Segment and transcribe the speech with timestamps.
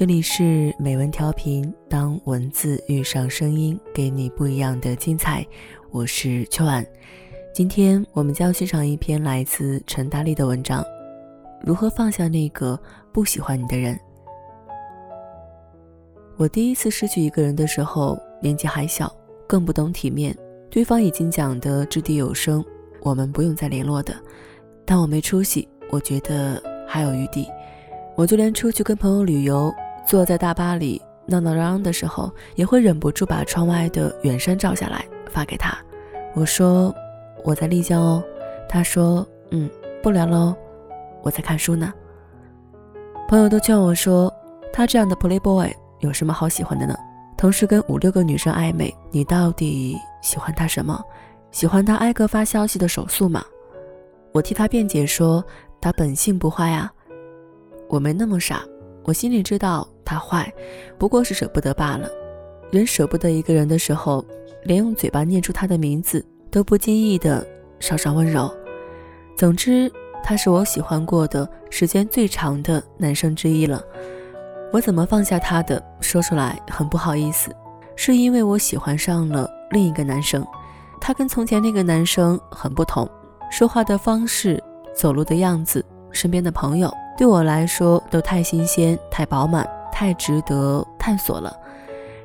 [0.00, 5.46] 这里是美文调频，当文字遇上声音，给你不一样的精彩。
[5.90, 6.82] 我是秋晚，
[7.52, 10.82] 今天我们将欣赏一篇来自陈大力的文章：
[11.62, 12.80] 如何放下那个
[13.12, 13.94] 不喜欢你的人。
[16.38, 19.14] 我第一次失去一个人的时候，年纪还小，
[19.46, 20.34] 更不懂体面。
[20.70, 22.64] 对方已经讲得掷地有声，
[23.02, 24.14] 我们不用再联络的。
[24.86, 27.46] 但我没出息，我觉得还有余地。
[28.16, 29.70] 我就连出去跟朋友旅游。
[30.06, 35.76] 坐在大巴里闹闹嚷嚷的时候，也会忍不住把窗外的远山照下来发给他。
[36.34, 36.94] 我说
[37.44, 38.22] 我在丽江哦，
[38.68, 39.68] 他说嗯，
[40.02, 40.56] 不聊了哦，
[41.22, 41.92] 我在看书呢。
[43.28, 44.32] 朋友都劝我说，
[44.72, 46.96] 他这样的 playboy 有什么好喜欢的呢？
[47.36, 51.00] 同时跟五六个女生暧昧，你到底喜欢他什么？
[51.52, 53.44] 喜欢他挨个发消息的手速吗？
[54.32, 55.44] 我替他辩解说，
[55.80, 56.92] 他本性不坏啊，
[57.88, 58.62] 我没那么傻。
[59.04, 60.52] 我心里知道他坏，
[60.98, 62.08] 不过是舍不得罢了。
[62.70, 64.24] 人舍不得一个人的时候，
[64.64, 67.46] 连用嘴巴念出他的名字都不经意的
[67.80, 68.52] 稍稍温柔。
[69.36, 69.90] 总之，
[70.22, 73.82] 他是我喜欢过的时间最长的男生之一了。
[74.72, 75.82] 我怎么放下他的？
[76.00, 77.50] 说出来很不好意思，
[77.96, 80.46] 是因为我喜欢上了另一个男生。
[81.00, 83.08] 他跟从前那个男生很不同，
[83.50, 84.62] 说话的方式，
[84.94, 86.92] 走路的样子，身边的朋友。
[87.20, 91.54] 对我来说都太新鲜、太饱满、太值得探索了。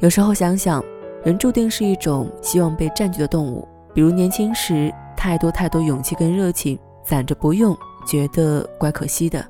[0.00, 0.84] 有时候想想，
[1.24, 3.66] 人注定是一种希望被占据的动物。
[3.94, 7.74] 比如年轻时，太多太多勇气跟热情攒着不用，
[8.06, 9.42] 觉得怪可惜的，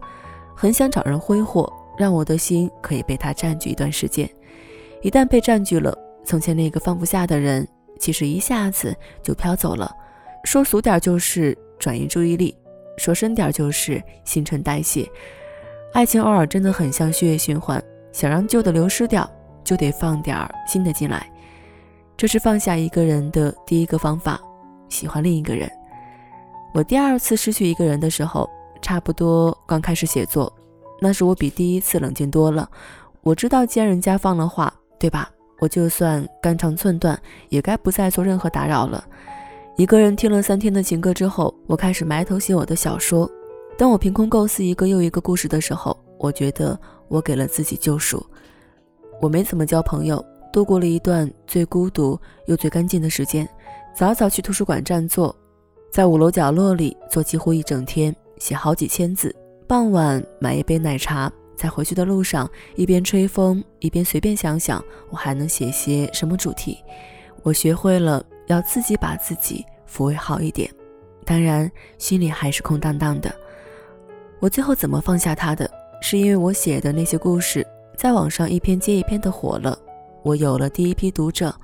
[0.54, 4.30] 很想找人挥霍，让我的心可以被他占据一段时间。
[5.00, 5.92] 一旦被占据了，
[6.24, 7.66] 从前那个放不下的人，
[7.98, 9.90] 其实一下子就飘走了。
[10.44, 12.56] 说俗点就是转移注意力。
[13.03, 15.11] 说深点就是新陈代谢，
[15.92, 19.28] 爱情偶尔真的很像血液循环，想让旧的流失掉，
[19.64, 21.28] 就得放点儿新的进来。
[22.16, 24.41] 这是放下一个人的第一个方法，
[24.88, 25.69] 喜欢另一个人。
[26.72, 28.49] 我第二次失去一个人的时候，
[28.81, 30.55] 差不多刚开始写作，
[31.00, 32.71] 那时我比第一次冷静多了。
[33.22, 35.28] 我知道，既然人家放了话，对吧？
[35.59, 39.05] 我就算肝肠寸断，也该不再做任何打扰了。
[39.77, 43.28] 一个人听了三天的情歌之后，我开始埋头写我的小说。
[43.78, 46.78] 当我凭空构思一个又一个故事的时候，我觉得
[47.09, 48.25] 我给了自己救赎。
[49.19, 50.22] 我没怎么交朋友，
[50.53, 53.49] 度过了一段最孤独又最干净的时间。
[53.94, 55.34] 早早去图书馆占座，
[55.91, 59.34] 在五楼角落里坐几乎一整天，写好几千字。
[59.66, 66.77] 傍晚买一杯奶茶，在回去的路上一边吹风一边随便想想我还能写些什么主题。
[67.43, 68.22] 我学会了。
[68.47, 70.70] 要自己把自己抚慰好一点，
[71.25, 73.34] 当然心里还是空荡荡的。
[74.41, 75.70] 我最后怎么放下他的？
[76.00, 77.64] 是因为我写的那些故事
[77.97, 79.78] 在网上一篇接一篇的火了，
[80.25, 81.54] 我有了第一批读者，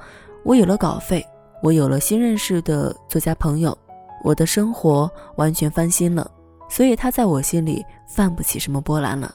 [0.44, 1.26] 我有了稿费，
[1.60, 3.76] 我有了新认识的作家朋友，
[4.22, 6.30] 我的生活完全翻新了，
[6.68, 9.34] 所以他在我心里泛不起什么波澜了。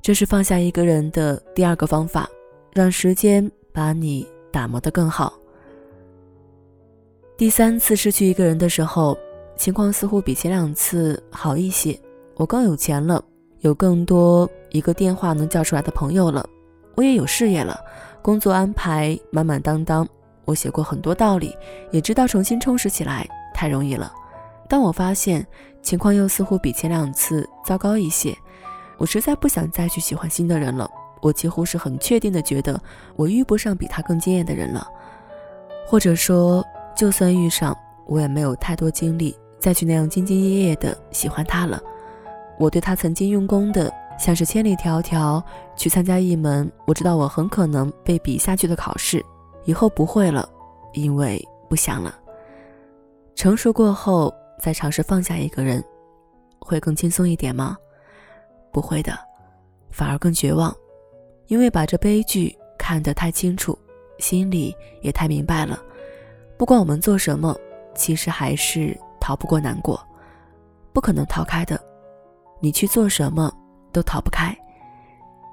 [0.00, 2.26] 这是放下一个人的第二个方法，
[2.72, 5.34] 让时间把你打磨得更好。
[7.36, 9.14] 第三次失去一个人的时候，
[9.56, 11.98] 情况似乎比前两次好一些。
[12.34, 13.22] 我更有钱了，
[13.60, 16.48] 有更多一个电话能叫出来的朋友了，
[16.94, 17.78] 我也有事业了，
[18.22, 20.08] 工作安排满满当当。
[20.46, 21.54] 我写过很多道理，
[21.90, 24.10] 也知道重新充实起来太容易了。
[24.66, 25.46] 但我发现
[25.82, 28.34] 情况又似乎比前两次糟糕一些。
[28.96, 30.90] 我实在不想再去喜欢新的人了。
[31.20, 32.80] 我几乎是很确定的觉得
[33.14, 34.88] 我遇不上比他更惊艳的人了，
[35.86, 36.64] 或者说。
[36.96, 37.76] 就算遇上，
[38.06, 41.80] 我也没有太多精力再去那样兢兢业业的喜欢他了。
[42.58, 45.42] 我对他曾经用功的，像是千里迢迢
[45.76, 49.22] 去参加一门我知道我很可能被比下去的考试，
[49.64, 50.48] 以后不会了，
[50.94, 52.18] 因为不想了。
[53.34, 55.84] 成熟过后再尝试放下一个人，
[56.58, 57.76] 会更轻松一点吗？
[58.72, 59.12] 不会的，
[59.90, 60.74] 反而更绝望，
[61.48, 63.78] 因为把这悲剧看得太清楚，
[64.18, 65.78] 心里也太明白了。
[66.56, 67.54] 不管我们做什么，
[67.94, 70.00] 其实还是逃不过难过，
[70.92, 71.78] 不可能逃开的。
[72.60, 73.52] 你去做什么
[73.92, 74.56] 都逃不开。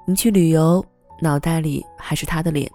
[0.06, 0.84] 你去旅游，
[1.20, 2.66] 脑袋里还是他的脸；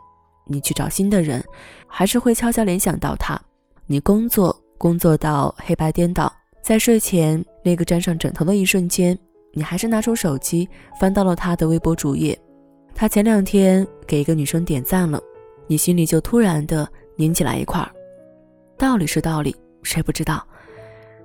[0.46, 1.44] 你去找新的人，
[1.88, 3.40] 还是会悄悄联想到他。
[3.88, 6.32] 你工作，工作到黑白颠倒，
[6.62, 9.18] 在睡前那个沾上枕头的一瞬间，
[9.54, 12.40] 你还是拿出手机翻到了他的微博主页。
[12.94, 15.20] 他前两天给一个女生点赞了，
[15.66, 17.90] 你心里就突然的拧起来一块儿。
[18.80, 19.54] 道理是道理，
[19.84, 20.42] 谁不知道？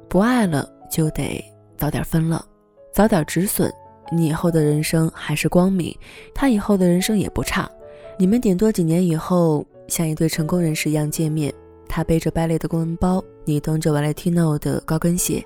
[0.08, 1.42] 不爱了就得
[1.76, 2.44] 早点分了，
[2.92, 3.72] 早点止损，
[4.10, 5.96] 你以后的人生还是光明，
[6.34, 7.70] 他以后的人生也不差。
[8.18, 11.54] 你们顶多几年以后像一对成功人士一样见面，
[11.88, 15.44] 他背着败类的公文包，你蹬着 Valentino 的高跟鞋，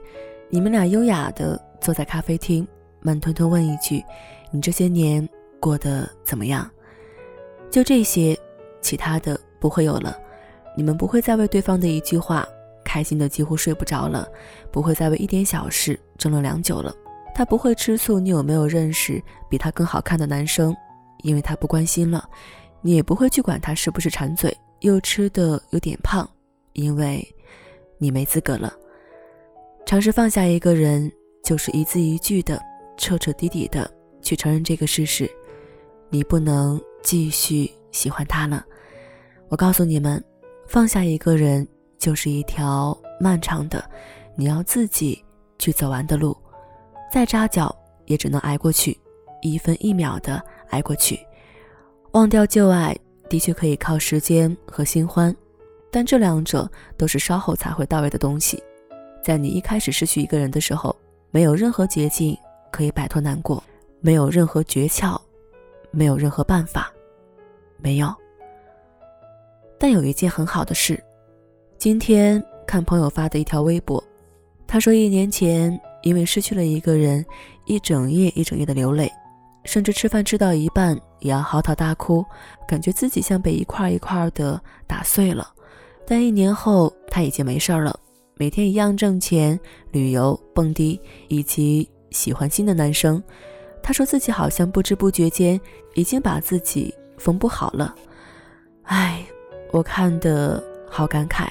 [0.48, 2.66] 你们俩优雅的坐在咖啡厅，
[3.02, 4.02] 慢吞吞问一句
[4.50, 5.28] ：“你这些年
[5.60, 6.70] 过得怎么样？”
[7.70, 8.34] 就这些，
[8.80, 10.18] 其他的不会有了。
[10.78, 12.46] 你们不会再为对方的一句话
[12.84, 14.28] 开心的几乎睡不着了，
[14.70, 16.94] 不会再为一点小事争论良久了。
[17.34, 19.20] 他不会吃醋你有没有认识
[19.50, 20.72] 比他更好看的男生，
[21.24, 22.30] 因为他不关心了。
[22.80, 26.30] 你也不会去管他是不是馋嘴又吃的有点胖，
[26.74, 27.26] 因为
[27.98, 28.72] 你没资格了。
[29.84, 31.10] 尝试放下一个人，
[31.42, 32.62] 就是一字一句的
[32.96, 33.90] 彻彻底底的
[34.22, 35.28] 去承认这个事实：
[36.08, 38.64] 你不能继续喜欢他了。
[39.48, 40.22] 我告诉你们，
[40.68, 41.66] 放下一个人
[41.98, 43.82] 就是一条漫长的，
[44.36, 45.24] 你要自己
[45.58, 46.36] 去走完的路，
[47.10, 47.74] 再扎脚
[48.04, 48.96] 也只能挨过去，
[49.40, 51.18] 一分一秒的挨过去。
[52.12, 52.94] 忘掉旧爱
[53.30, 55.34] 的确可以靠时间和新欢，
[55.90, 58.62] 但这两者都是稍后才会到位的东西。
[59.24, 60.94] 在你一开始失去一个人的时候，
[61.30, 62.36] 没有任何捷径
[62.70, 63.62] 可以摆脱难过，
[64.00, 65.18] 没有任何诀窍，
[65.90, 66.92] 没有任何办法，
[67.78, 68.14] 没有。
[69.78, 71.02] 但有一件很好的事，
[71.78, 74.02] 今天看朋友发的一条微博，
[74.66, 77.24] 他说一年前因为失去了一个人，
[77.66, 79.10] 一整夜一整夜的流泪。
[79.64, 82.24] 甚至吃饭吃到一半也要嚎啕大哭，
[82.66, 85.46] 感觉自己像被一块一块的打碎了。
[86.06, 87.94] 但一年后他已经没事了，
[88.36, 89.58] 每天一样挣钱、
[89.90, 93.22] 旅游、蹦迪，以及喜欢新的男生。
[93.82, 95.60] 他说自己好像不知不觉间
[95.94, 97.94] 已经把自己缝补好了。
[98.84, 99.22] 唉，
[99.72, 101.48] 我看的好感慨。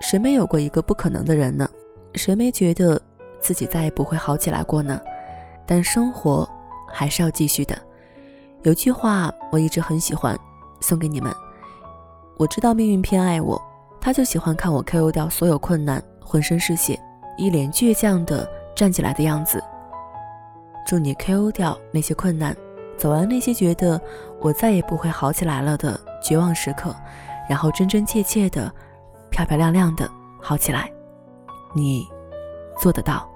[0.00, 1.68] 谁没有过一个不可能的人呢？
[2.14, 3.00] 谁没觉得
[3.40, 5.00] 自己再也不会好起来过呢？
[5.66, 6.48] 但生活。
[6.92, 7.78] 还是要继续的。
[8.62, 10.36] 有句话我一直很喜欢，
[10.80, 11.32] 送给你们。
[12.36, 13.62] 我知道命运偏爱我，
[14.00, 16.98] 他就喜欢看我 KO 掉所有困难，浑身是血，
[17.38, 19.62] 一脸倔强的站起来的样子。
[20.84, 22.56] 祝你 KO 掉那些困难，
[22.98, 24.00] 走完那些觉得
[24.40, 26.94] 我再也不会好起来了的绝望时刻，
[27.48, 28.72] 然后真真切切的、
[29.30, 30.10] 漂漂亮亮的
[30.42, 30.90] 好起来。
[31.74, 32.08] 你
[32.80, 33.29] 做得到。